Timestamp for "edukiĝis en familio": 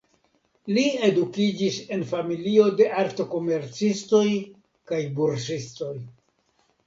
1.07-2.63